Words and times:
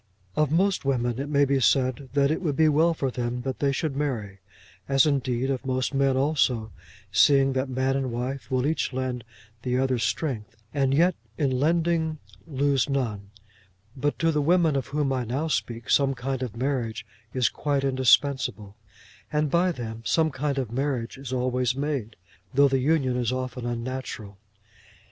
Of 0.35 0.49
most 0.51 0.83
women 0.83 1.19
it 1.19 1.29
may 1.29 1.45
be 1.45 1.59
said 1.59 2.09
that 2.15 2.31
it 2.31 2.41
would 2.41 2.55
be 2.55 2.67
well 2.67 2.95
for 2.95 3.11
them 3.11 3.43
that 3.43 3.59
they 3.59 3.71
should 3.71 3.95
marry, 3.95 4.39
as 4.89 5.05
indeed 5.05 5.51
of 5.51 5.63
most 5.63 5.93
men 5.93 6.17
also, 6.17 6.71
seeing 7.11 7.53
that 7.53 7.69
man 7.69 7.95
and 7.95 8.11
wife 8.11 8.49
will 8.49 8.65
each 8.65 8.93
lend 8.93 9.23
the 9.61 9.77
other 9.77 9.99
strength, 9.99 10.55
and 10.73 10.91
yet 10.91 11.13
in 11.37 11.51
lending 11.51 12.17
lose 12.47 12.89
none; 12.89 13.29
but 13.95 14.17
to 14.17 14.31
the 14.31 14.41
women 14.41 14.75
of 14.75 14.87
whom 14.87 15.13
I 15.13 15.23
now 15.23 15.47
speak 15.49 15.87
some 15.87 16.15
kind 16.15 16.41
of 16.41 16.57
marriage 16.57 17.05
is 17.35 17.47
quite 17.47 17.83
indispensable, 17.83 18.75
and 19.31 19.51
by 19.51 19.71
them 19.71 20.01
some 20.03 20.31
kind 20.31 20.57
of 20.57 20.71
marriage 20.71 21.15
is 21.19 21.31
always 21.31 21.75
made, 21.75 22.15
though 22.55 22.67
the 22.67 22.79
union 22.79 23.15
is 23.17 23.31
often 23.31 23.67
unnatural. 23.67 24.39